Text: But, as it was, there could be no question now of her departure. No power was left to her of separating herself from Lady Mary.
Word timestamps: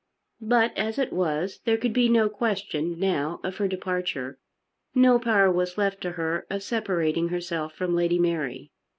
But, 0.41 0.75
as 0.75 0.97
it 0.97 1.13
was, 1.13 1.59
there 1.65 1.77
could 1.77 1.93
be 1.93 2.09
no 2.09 2.27
question 2.27 2.97
now 2.99 3.39
of 3.43 3.57
her 3.57 3.67
departure. 3.67 4.39
No 4.95 5.19
power 5.19 5.51
was 5.51 5.77
left 5.77 6.01
to 6.01 6.13
her 6.13 6.47
of 6.49 6.63
separating 6.63 7.27
herself 7.29 7.75
from 7.75 7.93
Lady 7.93 8.17
Mary. 8.17 8.71